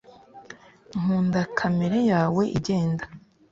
[0.99, 3.05] nkunda kamere yawe igenda